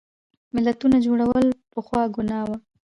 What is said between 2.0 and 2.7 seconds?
ګناه وه.